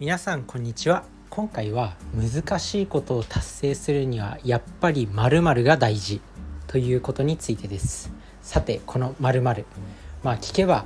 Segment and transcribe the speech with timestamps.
[0.00, 1.02] 皆さんこんにちは。
[1.28, 6.20] 今回は難しいことを達成するにはやっぱり〇〇が大事
[6.68, 8.12] ということについてです。
[8.40, 9.66] さてこの〇〇。
[10.22, 10.84] まあ聞けば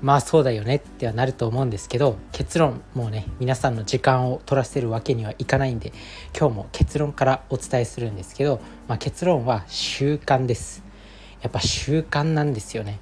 [0.00, 5.92] まあそうだよねってはなると思うんですけど結論もうね皆さんの時間を取らせるわけにはいかないんで
[6.36, 10.82] 今日も結論からお伝えするんですけど、まあ、結論は習慣です。
[11.42, 12.98] やっぱ習慣なんですよね。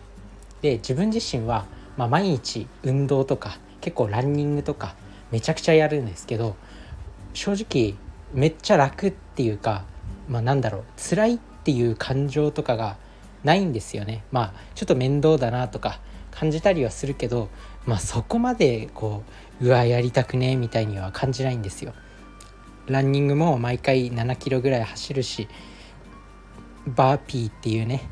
[0.61, 1.65] で自分自身は、
[1.97, 4.95] まあ、毎日運動とか結構ランニングとか
[5.31, 6.57] めちゃくちゃやるんですけど
[7.35, 7.95] 正直
[8.33, 9.85] めっちゃ楽っていうか、
[10.29, 12.97] まあ、なんだろう辛いっていう感情とかが
[13.45, 17.49] ないんですよねまあちょっと面倒だなとか感じたりはするけど、
[17.87, 19.23] まあ、そこまでこ
[19.61, 21.93] ううわやりたくねみたいには感じないんですよ。
[22.87, 25.49] ランニングも毎回7キロぐらい走るし
[26.87, 28.09] バーピーっていうね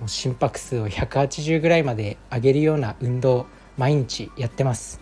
[0.00, 3.46] もう心拍数を180ぐらいまで上げるような運動
[3.76, 5.00] 毎日やってます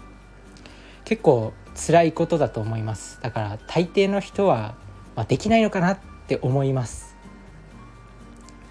[1.08, 3.18] 結構辛いことだと思います。
[3.22, 4.74] だから大抵の人は、
[5.16, 7.16] まあ、できないのかなって思います。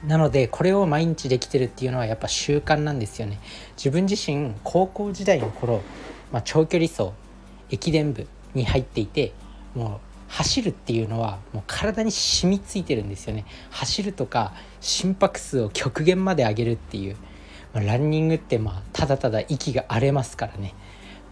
[0.06, 3.40] なのでこれを毎日できてるっていうのはやっぱ習慣なんですよね。
[3.76, 5.82] 自分自身高校時代の頃、
[6.32, 7.10] まあ、長距離走
[7.72, 9.34] 駅伝部に入っていて
[9.74, 13.46] もう走るっていうのはもう体に染みついてるんですよね。
[13.72, 17.16] 走るとか心拍数を極限まで上げるっていう、
[17.74, 20.76] まあ、ランニングってまあただただ息が荒れますからね。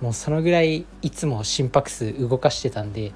[0.02, 3.14] もうそのぐらいいつも心拍数動かしてたんで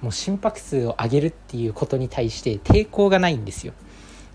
[0.00, 3.74] もう心拍数を上げるっていうことに対して抵抗がないんですよ。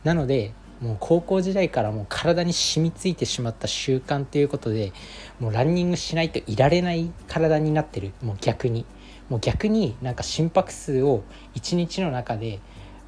[0.03, 4.91] なのでもう高校時代からもう体に染みついてしまった習慣ということで
[5.39, 8.11] もうランニングしないといられない体になってる。
[8.21, 8.85] もう逆に。
[9.29, 11.23] もう逆になんか心拍数を
[11.55, 12.59] 1日の中で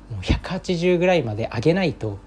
[0.10, 2.18] もう180ぐらいまで上げないと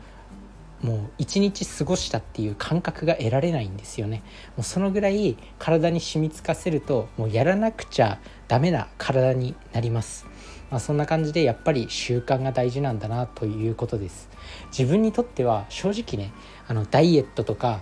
[0.83, 4.23] もう一日過ごしたっていう感覚が得られないんですよね。
[4.57, 10.27] もうそのぐらい体に染みつかせるともうやらなくちゃダメな体になります、
[10.71, 14.31] まあ、そんな感じでやっぱり習慣が大事なんだなということです。
[14.77, 16.33] 自分にとっては正直ね
[16.67, 17.81] あのダイエットとか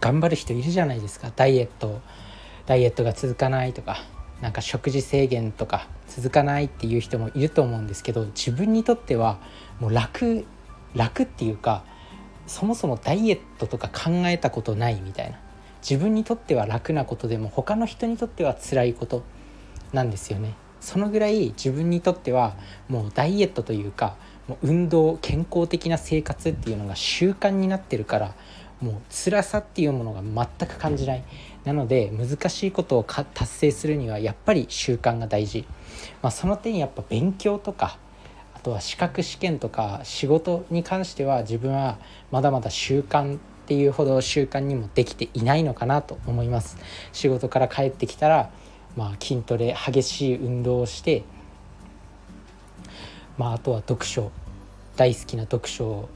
[0.00, 1.32] 頑張る人いるじゃないですか。
[1.34, 2.00] ダイエット
[2.66, 4.04] ダイエットが続かないとか
[4.42, 9.38] なんか食事制限とか続かないっていう人もいると思うんですけど自分にとっては
[9.80, 10.44] もう楽
[10.94, 11.84] 楽っていうか
[12.46, 15.38] そもそもダイエットとか考えたことないみたいな。
[15.88, 19.22] 自分にとっては楽なことでも他の人にとっては辛いこと
[19.92, 20.54] なんですよね。
[20.80, 22.56] そのぐらい自分にとっては
[22.88, 24.16] もうダイエットというか
[24.48, 28.34] もう運動健康的な生活っていうのが習慣になってるから
[28.80, 31.24] もう辛さっていうものが全く感じない。
[31.64, 35.66] なので難しいことを達成するにはやっぱり習慣が大事、
[36.20, 37.98] まあ、その点やっぱ勉強とか
[38.64, 41.98] とは資格試験とか仕事に関しては自分は
[42.32, 46.76] まだまだ習慣っていうほど習慣にもできていないのかなと思います。
[47.12, 48.50] 仕事から帰ってきたら、
[48.96, 51.22] まあ、筋トレ激しい運動をして
[53.36, 54.30] まあ、あとは読書。
[54.96, 56.08] 大好きな読書を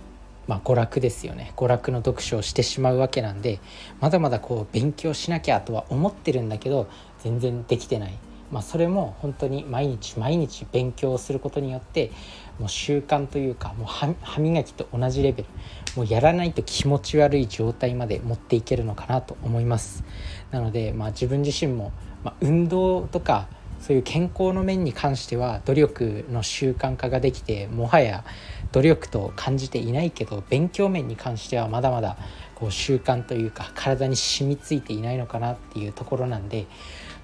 [0.47, 1.53] まあ、娯楽ですよね。
[1.57, 3.61] 娯楽の読書をしてしまうわけなんで
[4.01, 6.89] まだまだこう勉強しなきゃとは思ってるんだけど
[7.19, 8.19] 全然できてない、
[8.51, 12.11] まあ、それも本当に毎日毎日勉強することによって
[12.59, 15.49] もう習慣というかもう歯磨きと同じレベル
[15.97, 20.05] もうやらないと気持ち悪い状態まで持っていけるのかなと思います。
[20.51, 21.93] なので、まあ、自分自身も、
[22.25, 23.49] まあ、運動とか
[23.81, 28.25] そういう健康の面に関しては努力の習慣化ができてもはや
[28.73, 32.17] 努力と感じていないけど勉強面に関してはまだまだ
[32.55, 36.67] こう習慣というか体に染みついていないのかなっていうところなんで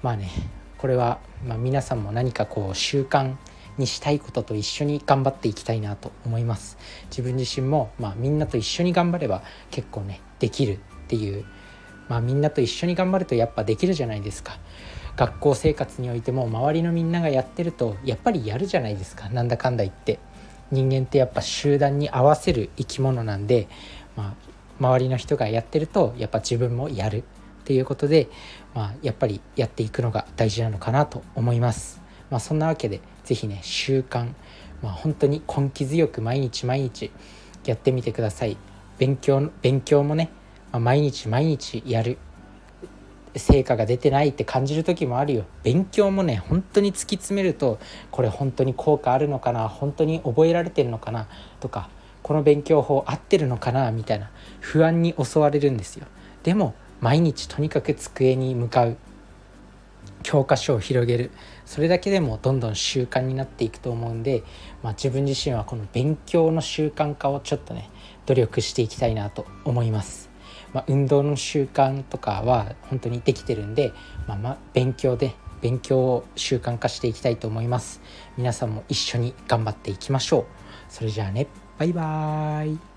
[0.01, 0.29] まあね
[0.85, 3.37] これはま皆さんも何かこう習慣
[3.79, 6.77] にしたいことと一緒に頑張っていきたいなと思います。
[7.09, 9.41] 自分自身もまあみんなと一緒に頑張れば
[9.71, 11.43] 結構ねできるっていう
[12.07, 14.59] まあみんなと一緒に頑張るとやっぱできるじゃないですか。
[15.15, 19.27] 学校生活においても周りのみんながやってるとやっぱりやるじゃないですか。
[19.29, 20.19] なんだかんだ言って。
[20.69, 23.67] 人間ってやっぱ集団に合わせる生き物なんで、
[24.15, 24.33] まあ、
[24.79, 27.23] 周りの人がやってるとやっぱ自分もやる。
[27.65, 28.29] っていうことで、
[28.75, 31.99] まあ、やっぱりやっていくのが大事なのかなと思います。
[32.29, 34.27] まあ、そんなわけで是非ね習慣、
[34.83, 37.09] まあ、本当に根気強く毎日毎日
[37.65, 38.55] やってみてください。
[38.99, 40.29] 勉強勉強もね、
[40.71, 42.19] まあ、毎日毎日やる。
[43.35, 45.45] 成果が出てないって感じる時もあるよ。
[45.63, 47.79] 勉強もね本当に突き詰めると
[48.11, 49.67] これ本当に効果あるのかな？
[49.67, 51.27] 本当に覚えられてるのかな？
[51.59, 51.89] とか
[52.21, 53.91] この勉強法合ってるのかな？
[53.91, 54.29] みたいな
[54.61, 56.05] 不安に襲われるんですよ。
[56.43, 56.75] でも
[57.05, 58.97] 毎日とにかく机に向かう。
[60.23, 61.29] 教科書を広げる。
[61.63, 64.41] それだけでもどんどん習慣になっていくと思うんで、
[64.81, 67.91] まあ、自分自身はこの勉強の習慣化をちょっとね
[68.25, 70.31] 努力していきたいなと思います。
[70.73, 73.93] まあ、運動の習慣とかは本当にできてるんで、
[74.27, 78.01] まあ、ま勉強で勉強を習慣化していきたいと思います。
[78.35, 80.45] 皆さんも一緒に頑張っていきましょう。
[80.89, 81.45] それじゃあね。
[81.77, 82.94] バイバーイ。